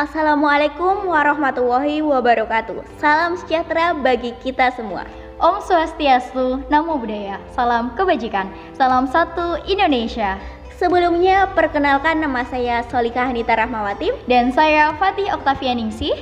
Assalamualaikum 0.00 1.12
warahmatullahi 1.12 2.00
wabarakatuh. 2.00 2.80
Salam 2.96 3.36
sejahtera 3.36 3.92
bagi 3.92 4.32
kita 4.40 4.72
semua. 4.72 5.04
Om 5.36 5.60
Swastiastu, 5.60 6.64
Namo 6.72 6.96
Buddhaya, 6.96 7.36
salam 7.52 7.92
kebajikan, 7.92 8.48
salam 8.72 9.04
satu 9.04 9.60
Indonesia. 9.68 10.40
Sebelumnya, 10.80 11.52
perkenalkan 11.52 12.16
nama 12.16 12.48
saya 12.48 12.80
Solika 12.88 13.28
Hanita 13.28 13.52
Rahmawati 13.52 14.24
Dan 14.24 14.56
saya 14.56 14.96
Fatih 14.96 15.28
Oktavia 15.36 15.76
Ningsih. 15.76 16.16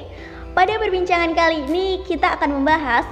Pada 0.59 0.74
perbincangan 0.74 1.38
kali 1.38 1.62
ini, 1.70 2.02
kita 2.02 2.34
akan 2.34 2.59
membahas 2.59 3.06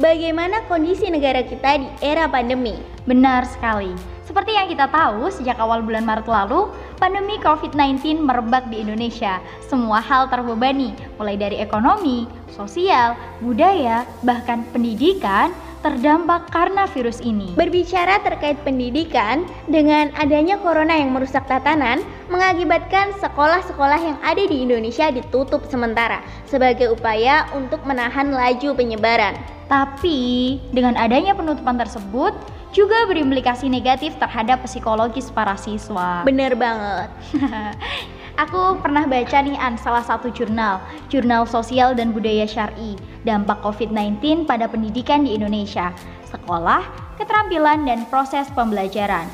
bagaimana 0.00 0.64
kondisi 0.72 1.12
negara 1.12 1.44
kita 1.44 1.84
di 1.84 1.88
era 2.00 2.24
pandemi. 2.24 2.80
Benar 3.04 3.44
sekali. 3.44 3.92
Seperti 4.24 4.56
yang 4.56 4.72
kita 4.72 4.88
tahu, 4.88 5.28
sejak 5.28 5.56
awal 5.56 5.84
bulan 5.84 6.04
Maret 6.04 6.28
lalu, 6.28 6.72
pandemi 6.98 7.38
COVID-19 7.38 8.26
merebak 8.26 8.66
di 8.68 8.82
Indonesia. 8.82 9.38
Semua 9.64 10.02
hal 10.02 10.26
terbebani, 10.26 10.92
mulai 11.16 11.38
dari 11.38 11.62
ekonomi, 11.62 12.26
sosial, 12.50 13.14
budaya, 13.38 14.02
bahkan 14.26 14.66
pendidikan, 14.74 15.54
terdampak 15.80 16.50
karena 16.50 16.84
virus 16.90 17.22
ini. 17.22 17.54
Berbicara 17.54 18.20
terkait 18.24 18.58
pendidikan, 18.66 19.46
dengan 19.70 20.10
adanya 20.18 20.58
corona 20.60 20.96
yang 20.98 21.14
merusak 21.14 21.46
tatanan, 21.46 22.02
mengakibatkan 22.28 23.14
sekolah-sekolah 23.18 24.00
yang 24.00 24.18
ada 24.20 24.42
di 24.44 24.64
Indonesia 24.64 25.08
ditutup 25.08 25.64
sementara 25.70 26.20
sebagai 26.44 26.92
upaya 26.92 27.48
untuk 27.56 27.82
menahan 27.86 28.34
laju 28.34 28.74
penyebaran. 28.74 29.38
Tapi, 29.68 30.56
dengan 30.72 30.96
adanya 30.96 31.36
penutupan 31.36 31.76
tersebut, 31.76 32.32
juga 32.72 33.08
berimplikasi 33.08 33.68
negatif 33.68 34.16
terhadap 34.20 34.60
psikologis 34.64 35.32
para 35.32 35.56
siswa. 35.56 36.24
Bener 36.24 36.52
banget. 36.56 37.08
Aku 38.38 38.78
pernah 38.78 39.02
baca 39.02 39.42
nih 39.42 39.58
An 39.58 39.74
salah 39.74 40.06
satu 40.06 40.30
jurnal, 40.30 40.78
Jurnal 41.10 41.42
Sosial 41.42 41.98
dan 41.98 42.14
Budaya 42.14 42.46
Syari, 42.46 42.94
dampak 43.26 43.58
COVID-19 43.66 44.46
pada 44.46 44.70
pendidikan 44.70 45.26
di 45.26 45.34
Indonesia, 45.34 45.90
sekolah, 46.30 46.86
keterampilan 47.18 47.82
dan 47.82 48.06
proses 48.06 48.46
pembelajaran. 48.54 49.26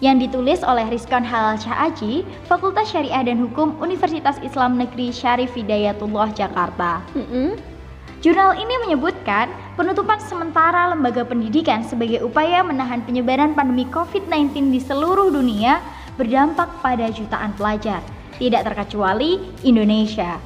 Yang 0.00 0.32
ditulis 0.32 0.64
oleh 0.64 0.88
Rizkan 0.88 1.28
Halal 1.28 1.60
Aji, 1.60 2.24
Fakultas 2.48 2.88
Syariah 2.88 3.28
dan 3.28 3.36
Hukum 3.36 3.76
Universitas 3.84 4.40
Islam 4.40 4.80
Negeri 4.80 5.12
Syarif 5.12 5.52
Hidayatullah 5.52 6.32
Jakarta. 6.32 7.04
Mm 7.12 7.26
-mm. 7.28 7.48
Jurnal 8.24 8.56
ini 8.56 8.74
menyebutkan 8.88 9.52
penutupan 9.76 10.24
sementara 10.24 10.88
lembaga 10.88 11.20
pendidikan 11.20 11.84
sebagai 11.84 12.24
upaya 12.24 12.64
menahan 12.64 13.04
penyebaran 13.04 13.52
pandemi 13.52 13.84
COVID-19 13.92 14.72
di 14.72 14.80
seluruh 14.80 15.28
dunia 15.28 15.84
berdampak 16.16 16.66
pada 16.82 17.12
jutaan 17.14 17.54
pelajar, 17.54 18.02
tidak 18.40 18.64
terkecuali 18.70 19.42
Indonesia. 19.66 20.38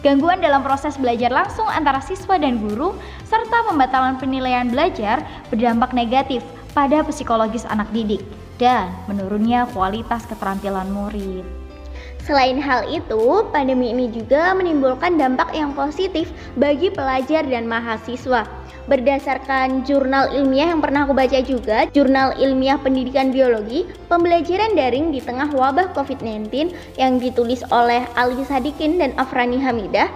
Gangguan 0.00 0.40
dalam 0.40 0.64
proses 0.64 0.96
belajar 0.96 1.28
langsung 1.28 1.68
antara 1.68 2.00
siswa 2.00 2.40
dan 2.40 2.56
guru, 2.56 2.96
serta 3.28 3.68
pembatalan 3.68 4.16
penilaian 4.16 4.72
belajar 4.72 5.20
berdampak 5.52 5.92
negatif 5.92 6.40
pada 6.72 7.04
psikologis 7.04 7.68
anak 7.68 7.92
didik 7.92 8.24
dan 8.56 8.88
menurunnya 9.12 9.68
kualitas 9.76 10.24
keterampilan 10.24 10.88
murid. 10.88 11.59
Selain 12.28 12.60
hal 12.60 12.84
itu, 12.92 13.48
pandemi 13.48 13.90
ini 13.90 14.12
juga 14.12 14.52
menimbulkan 14.52 15.16
dampak 15.16 15.50
yang 15.56 15.72
positif 15.72 16.28
bagi 16.60 16.92
pelajar 16.92 17.48
dan 17.48 17.64
mahasiswa. 17.64 18.44
Berdasarkan 18.88 19.86
jurnal 19.86 20.34
ilmiah 20.34 20.74
yang 20.74 20.82
pernah 20.82 21.06
aku 21.06 21.14
baca 21.14 21.38
juga, 21.44 21.86
Jurnal 21.94 22.34
Ilmiah 22.40 22.80
Pendidikan 22.80 23.30
Biologi, 23.30 23.86
pembelajaran 24.10 24.74
daring 24.74 25.14
di 25.14 25.22
tengah 25.22 25.52
wabah 25.52 25.94
COVID-19 25.94 26.74
yang 26.98 27.22
ditulis 27.22 27.62
oleh 27.70 28.02
Ali 28.18 28.42
Sadikin 28.42 28.98
dan 28.98 29.14
Afrani 29.14 29.62
Hamidah, 29.62 30.10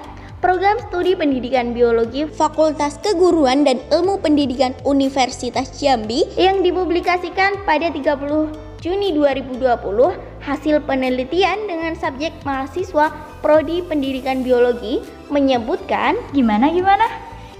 program 0.44 0.76
studi 0.90 1.16
pendidikan 1.16 1.72
biologi 1.72 2.28
Fakultas 2.28 3.00
Keguruan 3.00 3.64
dan 3.64 3.80
Ilmu 3.88 4.20
Pendidikan 4.20 4.76
Universitas 4.84 5.72
Jambi 5.80 6.28
yang 6.36 6.60
dipublikasikan 6.60 7.64
pada 7.64 7.88
30 7.88 8.74
Juni 8.84 9.16
2020 9.16 10.33
hasil 10.44 10.84
penelitian 10.84 11.64
dengan 11.64 11.96
subjek 11.96 12.32
mahasiswa 12.44 13.08
prodi 13.40 13.80
pendidikan 13.84 14.44
biologi 14.44 15.00
menyebutkan 15.32 16.16
Gimana 16.36 16.68
gimana? 16.68 17.08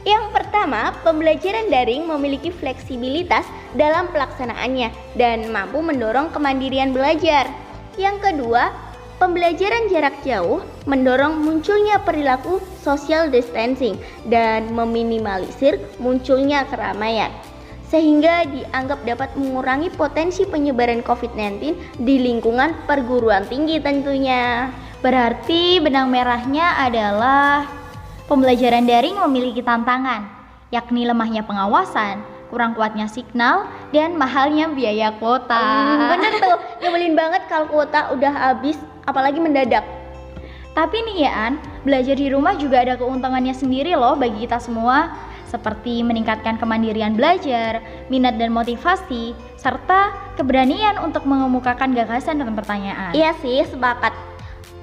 yang 0.04 0.28
pertama, 0.36 0.92
pembelajaran 1.00 1.72
daring 1.72 2.04
memiliki 2.04 2.52
fleksibilitas 2.52 3.48
dalam 3.72 4.12
pelaksanaannya 4.12 4.92
dan 5.16 5.48
mampu 5.48 5.80
mendorong 5.80 6.28
kemandirian 6.28 6.92
belajar. 6.92 7.48
Yang 7.96 8.20
kedua, 8.20 8.68
pembelajaran 9.16 9.88
jarak 9.88 10.12
jauh 10.20 10.60
mendorong 10.84 11.40
munculnya 11.40 12.04
perilaku 12.04 12.60
social 12.84 13.32
distancing 13.32 13.96
dan 14.28 14.68
meminimalisir 14.76 15.80
munculnya 15.96 16.68
keramaian 16.68 17.32
sehingga 17.88 18.48
dianggap 18.48 19.04
dapat 19.04 19.30
mengurangi 19.36 19.92
potensi 19.92 20.42
penyebaran 20.48 21.04
COVID-19 21.04 22.00
di 22.00 22.16
lingkungan 22.20 22.74
perguruan 22.88 23.44
tinggi 23.46 23.78
tentunya. 23.78 24.72
Berarti 25.04 25.84
benang 25.84 26.08
merahnya 26.08 26.80
adalah 26.80 27.68
pembelajaran 28.24 28.88
daring 28.88 29.20
memiliki 29.28 29.60
tantangan, 29.60 30.24
yakni 30.72 31.04
lemahnya 31.04 31.44
pengawasan, 31.44 32.24
kurang 32.48 32.72
kuatnya 32.72 33.04
signal, 33.04 33.68
dan 33.92 34.16
mahalnya 34.16 34.72
biaya 34.72 35.12
kuota. 35.20 35.60
Hmm, 35.60 36.08
bener 36.16 36.32
tuh, 36.40 36.56
nyebelin 36.80 37.12
banget 37.12 37.44
kalau 37.52 37.68
kuota 37.68 38.16
udah 38.16 38.32
habis, 38.32 38.80
apalagi 39.04 39.38
mendadak. 39.44 39.84
Tapi 40.74 40.96
nih 41.06 41.28
ya 41.28 41.32
An, 41.52 41.54
belajar 41.86 42.18
di 42.18 42.32
rumah 42.32 42.58
juga 42.58 42.82
ada 42.82 42.98
keuntungannya 42.98 43.54
sendiri 43.54 43.94
loh 43.94 44.18
bagi 44.18 44.42
kita 44.42 44.58
semua 44.58 45.12
seperti 45.54 46.03
meningkatkan 46.03 46.59
kemandirian 46.59 47.15
belajar, 47.15 47.78
minat 48.10 48.34
dan 48.34 48.50
motivasi, 48.50 49.38
serta 49.54 50.10
keberanian 50.34 50.98
untuk 50.98 51.22
mengemukakan 51.22 51.94
gagasan 51.94 52.42
dan 52.42 52.50
pertanyaan. 52.59 53.15
Iya 53.15 53.31
sih, 53.38 53.62
sepakat. 53.62 54.34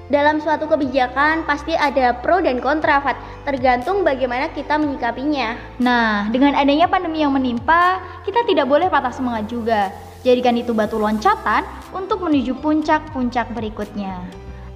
Dalam 0.08 0.40
suatu 0.44 0.68
kebijakan 0.68 1.48
pasti 1.48 1.72
ada 1.76 2.12
pro 2.12 2.40
dan 2.40 2.60
kontra, 2.60 3.00
Fat. 3.00 3.16
Tergantung 3.48 4.04
bagaimana 4.04 4.52
kita 4.52 4.76
menyikapinya. 4.76 5.56
Nah, 5.80 6.28
dengan 6.28 6.52
adanya 6.52 6.84
pandemi 6.84 7.24
yang 7.24 7.32
menimpa, 7.32 8.00
kita 8.28 8.44
tidak 8.44 8.68
boleh 8.68 8.92
patah 8.92 9.12
semangat 9.12 9.48
juga. 9.48 9.88
Jadikan 10.20 10.54
itu 10.60 10.76
batu 10.76 11.00
loncatan 11.00 11.64
untuk 11.96 12.20
menuju 12.22 12.60
puncak-puncak 12.60 13.56
berikutnya. 13.56 14.20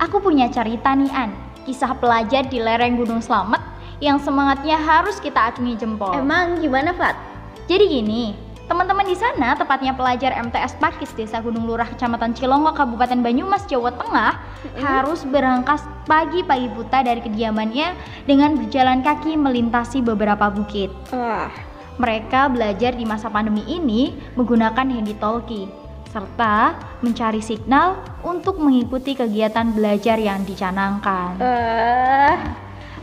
Aku 0.01 0.25
punya 0.25 0.49
cerita 0.49 0.97
nih 0.97 1.13
An, 1.13 1.37
kisah 1.69 1.93
pelajar 2.01 2.49
di 2.49 2.57
lereng 2.57 2.97
Gunung 2.97 3.21
Slamet 3.21 3.76
yang 3.99 4.21
semangatnya 4.21 4.77
harus 4.77 5.17
kita 5.17 5.53
acungi 5.53 5.77
jempol. 5.77 6.13
Emang 6.13 6.61
gimana, 6.61 6.93
Fat? 6.93 7.17
Jadi 7.65 7.89
gini, 7.91 8.37
teman-teman 8.67 9.03
di 9.03 9.17
sana, 9.17 9.57
tepatnya 9.57 9.91
pelajar 9.91 10.37
MTS 10.37 10.77
Pakis 10.77 11.11
Desa 11.13 11.41
Gunung 11.41 11.65
Lurah, 11.65 11.89
Kecamatan 11.89 12.37
Cilongok, 12.37 12.77
Kabupaten 12.77 13.19
Banyumas, 13.19 13.65
Jawa 13.65 13.91
Tengah, 13.91 14.33
Mm-mm. 14.37 14.83
harus 14.83 15.25
berangkas 15.25 15.81
pagi-pagi 16.05 16.69
buta 16.69 17.03
dari 17.03 17.19
kediamannya 17.19 17.97
dengan 18.25 18.55
berjalan 18.55 19.01
kaki 19.01 19.35
melintasi 19.35 20.03
beberapa 20.03 20.47
bukit. 20.49 20.93
Wah, 21.11 21.51
Mereka 21.97 22.53
belajar 22.53 22.93
di 22.93 23.09
masa 23.09 23.33
pandemi 23.33 23.65
ini 23.65 24.13
menggunakan 24.37 24.85
handy-talkie 24.85 25.65
serta 26.07 26.77
mencari 27.01 27.41
signal 27.41 27.97
untuk 28.21 28.57
mengikuti 28.57 29.13
kegiatan 29.13 29.73
belajar 29.73 30.17
yang 30.17 30.45
dicanangkan. 30.45 31.41
eh, 31.41 32.37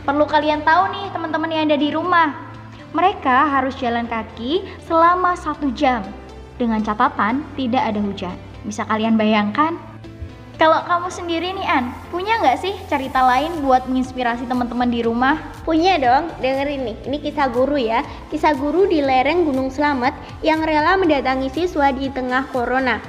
Perlu 0.04 0.28
kalian 0.28 0.60
tahu 0.68 0.92
nih 0.92 1.08
teman-teman 1.16 1.48
yang 1.48 1.64
ada 1.64 1.80
di 1.80 1.88
rumah. 1.88 2.36
Mereka 2.92 3.48
harus 3.48 3.72
jalan 3.80 4.04
kaki 4.04 4.60
selama 4.84 5.32
satu 5.32 5.72
jam 5.72 6.04
dengan 6.60 6.84
catatan 6.84 7.40
tidak 7.56 7.82
ada 7.88 8.00
hujan. 8.04 8.36
Bisa 8.68 8.84
kalian 8.84 9.16
bayangkan? 9.16 9.80
Kalau 10.54 10.84
kamu 10.86 11.08
sendiri 11.10 11.50
nih 11.50 11.66
An, 11.66 11.90
punya 12.14 12.38
nggak 12.38 12.62
sih 12.62 12.76
cerita 12.86 13.24
lain 13.26 13.64
buat 13.64 13.90
menginspirasi 13.90 14.46
teman-teman 14.46 14.86
di 14.86 15.02
rumah? 15.02 15.40
punya 15.64 15.96
dong, 15.96 16.28
dengerin 16.38 16.84
nih. 16.84 16.96
Ini 17.08 17.16
kisah 17.24 17.48
guru 17.48 17.80
ya. 17.80 18.04
Kisah 18.28 18.54
guru 18.54 18.84
di 18.84 19.00
lereng 19.00 19.48
Gunung 19.48 19.72
Slamet 19.72 20.12
yang 20.44 20.60
rela 20.62 20.94
mendatangi 21.00 21.48
siswa 21.50 21.90
di 21.90 22.12
tengah 22.12 22.46
corona. 22.52 23.00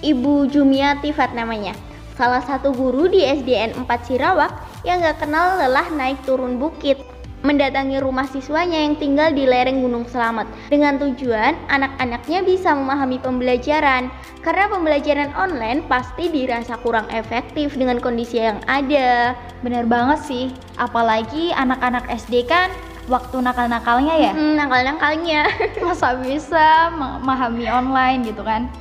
Ibu 0.00 0.48
Jumiati 0.48 1.12
Fat 1.12 1.36
namanya. 1.36 1.76
Salah 2.16 2.42
satu 2.42 2.72
guru 2.72 3.06
di 3.06 3.22
SDN 3.22 3.76
4 3.84 4.06
Sirawak 4.08 4.73
yang 4.84 5.00
gak 5.00 5.24
kenal 5.24 5.56
lelah 5.58 5.88
naik 5.90 6.20
turun 6.28 6.60
bukit. 6.60 7.00
Mendatangi 7.44 8.00
rumah 8.00 8.24
siswanya 8.24 8.80
yang 8.80 8.96
tinggal 8.96 9.28
di 9.28 9.44
lereng 9.44 9.84
Gunung 9.84 10.08
Slamet 10.08 10.48
dengan 10.72 10.96
tujuan 10.96 11.52
anak-anaknya 11.68 12.40
bisa 12.40 12.72
memahami 12.72 13.20
pembelajaran. 13.20 14.08
Karena 14.40 14.64
pembelajaran 14.72 15.28
online 15.36 15.84
pasti 15.84 16.32
dirasa 16.32 16.80
kurang 16.80 17.04
efektif 17.12 17.76
dengan 17.76 18.00
kondisi 18.00 18.40
yang 18.40 18.64
ada. 18.64 19.36
Bener 19.60 19.84
banget 19.84 20.24
sih, 20.24 20.46
apalagi 20.80 21.52
anak-anak 21.52 22.08
SD 22.08 22.48
kan 22.48 22.72
waktu 23.12 23.36
nakal-nakalnya 23.44 24.14
ya. 24.16 24.32
Hmm, 24.32 24.56
nakal-nakalnya. 24.56 25.44
Masa 25.84 26.16
bisa 26.20 26.88
memahami 26.96 27.68
online 27.68 28.24
gitu 28.24 28.40
kan? 28.40 28.72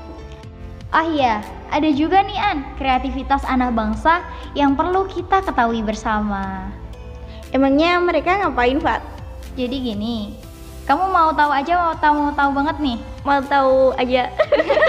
Ah 0.94 1.10
iya, 1.10 1.42
ada 1.74 1.90
juga 1.90 2.22
nih 2.22 2.38
An, 2.38 2.78
kreativitas 2.78 3.42
anak 3.50 3.74
bangsa 3.74 4.22
yang 4.54 4.78
perlu 4.78 5.10
kita 5.10 5.42
ketahui 5.42 5.82
bersama. 5.82 6.70
Emangnya 7.50 7.98
mereka 7.98 8.38
ngapain, 8.38 8.78
Pak? 8.78 9.02
Jadi 9.58 9.90
gini, 9.90 10.38
kamu 10.86 11.10
mau 11.10 11.34
tahu 11.34 11.50
aja 11.50 11.74
mau 11.82 11.98
tahu 11.98 12.14
mau 12.14 12.34
tahu 12.38 12.50
banget 12.54 12.78
nih? 12.78 12.98
Mau 13.26 13.42
tahu 13.42 13.90
aja. 13.98 14.30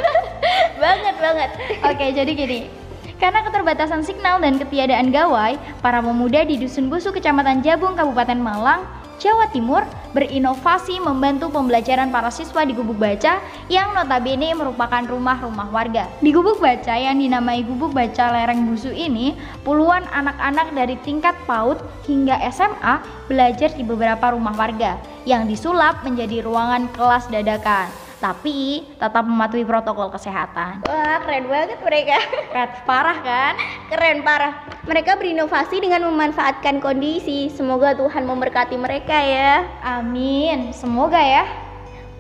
banget 0.85 1.17
banget. 1.25 1.51
Oke, 1.89 2.13
jadi 2.13 2.33
gini. 2.37 2.61
Karena 3.17 3.41
keterbatasan 3.41 4.05
signal 4.05 4.45
dan 4.45 4.61
ketiadaan 4.61 5.09
gawai, 5.09 5.57
para 5.81 6.05
pemuda 6.05 6.45
di 6.45 6.61
Dusun 6.61 6.93
Busu, 6.93 7.17
Kecamatan 7.17 7.65
Jabung, 7.65 7.97
Kabupaten 7.97 8.37
Malang, 8.37 8.85
Jawa 9.17 9.49
Timur 9.49 9.89
berinovasi 10.15 11.03
membantu 11.03 11.51
pembelajaran 11.51 12.09
para 12.09 12.31
siswa 12.31 12.63
di 12.63 12.73
Gubuk 12.73 12.97
Baca 12.97 13.43
yang 13.67 13.93
notabene 13.93 14.55
merupakan 14.55 15.03
rumah-rumah 15.03 15.69
warga. 15.75 16.07
Di 16.23 16.31
Gubuk 16.31 16.63
Baca 16.63 16.95
yang 16.95 17.19
dinamai 17.19 17.67
Gubuk 17.67 17.91
Baca 17.93 18.31
Lereng 18.31 18.65
Busu 18.71 18.95
ini, 18.95 19.35
puluhan 19.67 20.07
anak-anak 20.15 20.73
dari 20.73 20.95
tingkat 21.03 21.35
PAUD 21.45 21.83
hingga 22.07 22.39
SMA 22.55 23.27
belajar 23.27 23.75
di 23.75 23.83
beberapa 23.83 24.33
rumah 24.33 24.55
warga 24.55 24.97
yang 25.27 25.51
disulap 25.51 26.07
menjadi 26.07 26.47
ruangan 26.47 26.89
kelas 26.95 27.27
dadakan 27.29 27.91
tapi 28.25 28.89
tetap 28.97 29.21
mematuhi 29.21 29.69
protokol 29.69 30.09
kesehatan. 30.09 30.81
Wah, 30.89 31.21
keren 31.29 31.45
banget 31.45 31.77
mereka. 31.85 32.17
Keren 32.49 32.73
parah 32.89 33.19
kan? 33.21 33.55
Keren 33.93 34.19
parah. 34.25 34.74
Mereka 34.85 35.17
berinovasi 35.17 35.81
dengan 35.81 36.05
memanfaatkan 36.13 36.77
kondisi. 36.85 37.49
Semoga 37.49 37.97
Tuhan 37.97 38.29
memberkati 38.29 38.77
mereka 38.77 39.17
ya. 39.17 39.65
Amin. 39.81 40.77
Semoga 40.77 41.17
ya. 41.17 41.49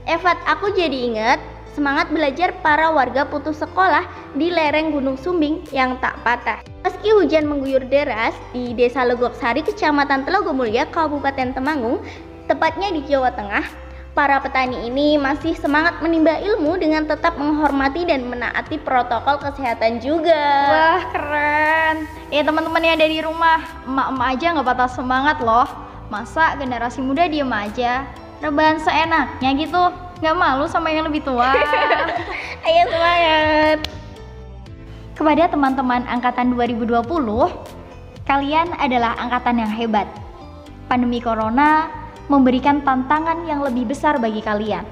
Evat, 0.09 0.41
aku 0.49 0.73
jadi 0.73 1.13
ingat 1.13 1.39
semangat 1.77 2.09
belajar 2.09 2.57
para 2.65 2.89
warga 2.89 3.29
putus 3.29 3.61
sekolah 3.61 4.09
di 4.33 4.49
lereng 4.49 4.97
Gunung 4.97 5.21
Sumbing 5.21 5.61
yang 5.77 6.01
tak 6.01 6.17
patah. 6.25 6.65
Meski 6.89 7.13
hujan 7.13 7.45
mengguyur 7.45 7.85
deras 7.85 8.33
di 8.57 8.73
Desa 8.73 9.05
Legoksari, 9.05 9.61
Kecamatan 9.61 10.25
Telogomulya, 10.25 10.89
Kabupaten 10.89 11.53
Temanggung, 11.53 12.01
tepatnya 12.49 12.89
di 12.97 13.05
Jawa 13.05 13.29
Tengah, 13.37 13.65
Para 14.15 14.39
petani 14.39 14.87
ini 14.87 15.19
masih 15.19 15.59
semangat 15.59 15.99
menimba 15.99 16.39
ilmu 16.39 16.79
dengan 16.79 17.03
tetap 17.03 17.35
menghormati 17.35 18.07
dan 18.07 18.23
menaati 18.31 18.79
protokol 18.79 19.43
kesehatan 19.43 19.99
juga. 19.99 20.39
Wah 20.71 21.03
keren. 21.11 22.07
Ya 22.31 22.47
teman-teman 22.47 22.79
yang 22.79 22.95
ada 22.95 23.11
di 23.11 23.19
rumah, 23.27 23.59
emak-emak 23.83 24.29
aja 24.39 24.47
nggak 24.55 24.67
patah 24.71 24.91
semangat 24.95 25.43
loh. 25.43 25.67
Masa 26.15 26.55
generasi 26.55 27.03
muda 27.03 27.27
diem 27.27 27.51
aja, 27.51 28.07
rebahan 28.39 28.79
seenaknya 28.79 29.51
gitu, 29.59 29.83
nggak 30.23 30.37
malu 30.39 30.71
sama 30.71 30.95
yang 30.95 31.11
lebih 31.11 31.27
tua. 31.27 31.51
Ayo 32.71 32.83
semangat. 32.87 33.79
Kepada 35.19 35.51
teman-teman 35.51 36.07
angkatan 36.07 36.55
2020, 36.55 37.03
kalian 38.31 38.79
adalah 38.79 39.19
angkatan 39.19 39.59
yang 39.59 39.73
hebat. 39.75 40.07
Pandemi 40.87 41.19
corona 41.19 42.04
memberikan 42.29 42.81
tantangan 42.81 43.45
yang 43.45 43.61
lebih 43.61 43.89
besar 43.89 44.17
bagi 44.17 44.41
kalian. 44.41 44.85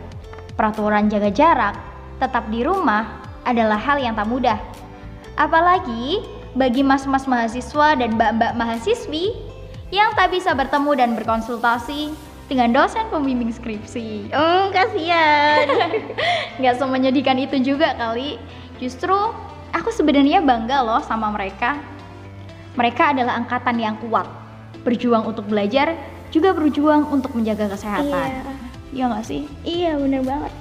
Peraturan 0.53 1.09
jaga 1.09 1.33
jarak, 1.33 1.75
tetap 2.21 2.47
di 2.53 2.61
rumah 2.63 3.25
adalah 3.43 3.81
hal 3.81 3.99
yang 3.99 4.13
tak 4.15 4.29
mudah. 4.29 4.59
Apalagi 5.35 6.23
bagi 6.53 6.85
mas-mas 6.85 7.25
mahasiswa 7.25 7.97
dan 7.97 8.21
mbak-mbak 8.21 8.53
mahasiswi 8.55 9.33
yang 9.89 10.13
tak 10.13 10.33
bisa 10.33 10.53
bertemu 10.53 10.93
dan 10.97 11.11
berkonsultasi 11.17 12.13
dengan 12.53 12.73
dosen 12.77 13.09
pembimbing 13.09 13.49
skripsi. 13.49 14.29
Oh, 14.37 14.69
kasihan. 14.69 15.65
Gak 16.63 16.77
semenyedihkan 16.77 17.41
itu 17.41 17.57
juga 17.65 17.97
kali. 17.97 18.37
Justru 18.77 19.17
aku 19.73 19.89
sebenarnya 19.89 20.45
bangga 20.45 20.85
loh 20.85 21.01
sama 21.01 21.33
mereka. 21.33 21.81
Mereka 22.77 23.17
adalah 23.17 23.37
angkatan 23.41 23.77
yang 23.81 23.97
kuat, 24.01 24.29
berjuang 24.85 25.29
untuk 25.29 25.49
belajar 25.49 25.97
juga 26.33 26.57
berjuang 26.57 27.13
untuk 27.13 27.37
menjaga 27.37 27.71
kesehatan. 27.71 28.29
Iya. 28.43 28.53
Iya 28.93 29.05
gak 29.09 29.25
sih? 29.25 29.43
Iya 29.65 29.97
bener 30.01 30.25
banget. 30.25 30.53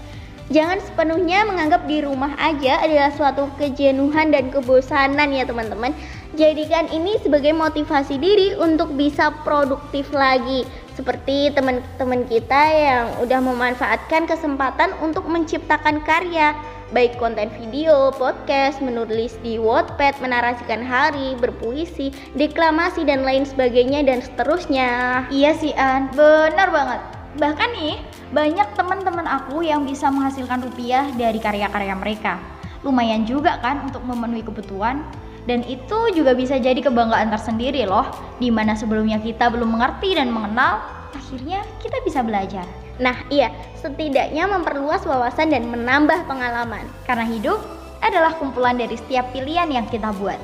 Jangan 0.51 0.83
sepenuhnya 0.83 1.47
menganggap 1.47 1.87
di 1.87 2.03
rumah 2.03 2.35
aja 2.35 2.83
adalah 2.83 3.07
suatu 3.15 3.47
kejenuhan 3.55 4.35
dan 4.35 4.51
kebosanan 4.51 5.31
ya 5.31 5.47
teman-teman. 5.47 5.95
Jadikan 6.35 6.91
ini 6.91 7.15
sebagai 7.23 7.55
motivasi 7.55 8.19
diri 8.19 8.59
untuk 8.59 8.91
bisa 8.99 9.31
produktif 9.47 10.11
lagi. 10.11 10.67
Seperti 10.91 11.55
teman-teman 11.55 12.27
kita 12.27 12.61
yang 12.71 13.05
udah 13.23 13.39
memanfaatkan 13.39 14.27
kesempatan 14.27 14.91
untuk 14.99 15.23
menciptakan 15.27 16.03
karya 16.03 16.51
baik 16.91 17.15
konten 17.15 17.47
video, 17.55 18.11
podcast, 18.19 18.83
menulis 18.83 19.39
di 19.39 19.55
Wattpad, 19.55 20.19
menarasikan 20.19 20.83
hari, 20.83 21.39
berpuisi, 21.39 22.11
deklamasi 22.35 23.07
dan 23.07 23.23
lain 23.23 23.47
sebagainya 23.47 24.03
dan 24.03 24.19
seterusnya. 24.19 25.23
Iya 25.31 25.55
sih 25.55 25.71
An, 25.79 26.11
benar 26.11 26.67
banget. 26.67 26.99
Bahkan 27.39 27.69
nih, 27.79 27.95
banyak 28.35 28.67
teman-teman 28.75 29.23
aku 29.23 29.63
yang 29.63 29.87
bisa 29.87 30.11
menghasilkan 30.11 30.67
rupiah 30.67 31.07
dari 31.15 31.39
karya-karya 31.39 31.95
mereka. 31.95 32.35
Lumayan 32.83 33.23
juga 33.23 33.55
kan 33.63 33.87
untuk 33.87 34.03
memenuhi 34.03 34.43
kebutuhan 34.43 35.07
dan 35.49 35.65
itu 35.65 36.13
juga 36.13 36.37
bisa 36.37 36.61
jadi 36.61 36.77
kebanggaan 36.77 37.33
tersendiri 37.33 37.89
loh, 37.89 38.05
di 38.37 38.53
mana 38.53 38.77
sebelumnya 38.77 39.17
kita 39.17 39.49
belum 39.49 39.73
mengerti 39.73 40.13
dan 40.13 40.29
mengenal, 40.29 40.81
akhirnya 41.17 41.65
kita 41.81 41.97
bisa 42.05 42.21
belajar. 42.21 42.65
Nah, 43.01 43.17
iya, 43.33 43.49
setidaknya 43.81 44.45
memperluas 44.45 45.01
wawasan 45.09 45.49
dan 45.49 45.65
menambah 45.73 46.29
pengalaman. 46.29 46.85
Karena 47.09 47.25
hidup 47.25 47.57
adalah 48.05 48.37
kumpulan 48.37 48.77
dari 48.77 48.93
setiap 48.93 49.33
pilihan 49.33 49.69
yang 49.73 49.89
kita 49.89 50.13
buat. 50.21 50.37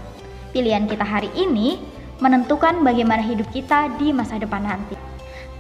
Pilihan 0.56 0.90
kita 0.90 1.06
hari 1.06 1.30
ini 1.38 1.78
menentukan 2.18 2.82
bagaimana 2.82 3.22
hidup 3.22 3.46
kita 3.54 3.94
di 4.02 4.10
masa 4.10 4.42
depan 4.42 4.66
nanti. 4.66 4.98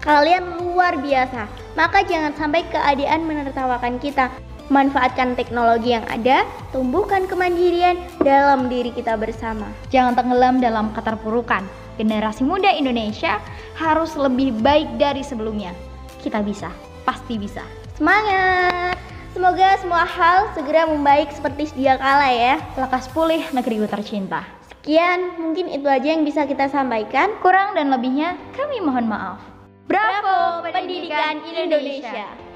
Kalian 0.02 0.62
luar 0.62 0.98
biasa, 0.98 1.46
maka 1.78 2.02
jangan 2.06 2.34
sampai 2.34 2.66
keadaan 2.70 3.30
menertawakan 3.30 4.02
kita. 4.02 4.34
Manfaatkan 4.68 5.40
teknologi 5.40 5.96
yang 5.96 6.04
ada, 6.12 6.44
tumbuhkan 6.76 7.24
kemandirian 7.24 7.96
dalam 8.20 8.68
diri 8.68 8.92
kita 8.92 9.16
bersama. 9.16 9.72
Jangan 9.88 10.20
tenggelam 10.20 10.60
dalam 10.60 10.92
keterpurukan. 10.92 11.64
Generasi 11.96 12.44
muda 12.44 12.76
Indonesia 12.76 13.40
harus 13.80 14.14
lebih 14.20 14.52
baik 14.60 15.00
dari 15.00 15.24
sebelumnya. 15.24 15.72
Kita 16.20 16.44
bisa 16.44 16.68
pasti 17.08 17.40
bisa. 17.40 17.64
Semangat! 17.96 19.00
Semoga 19.32 19.80
semua 19.80 20.04
hal 20.04 20.52
segera 20.52 20.84
membaik 20.84 21.32
seperti 21.32 21.72
sedia 21.72 21.96
kala 21.96 22.28
ya. 22.28 22.60
Lekas 22.76 23.08
pulih 23.16 23.48
negeriku 23.56 23.88
tercinta. 23.88 24.44
Sekian, 24.68 25.40
mungkin 25.40 25.72
itu 25.72 25.88
aja 25.88 26.12
yang 26.12 26.28
bisa 26.28 26.44
kita 26.44 26.68
sampaikan. 26.68 27.32
Kurang 27.40 27.72
dan 27.72 27.88
lebihnya 27.88 28.36
kami 28.52 28.84
mohon 28.84 29.08
maaf. 29.08 29.40
Bravo, 29.88 30.60
Pendidikan 30.68 31.40
Indonesia. 31.48 32.47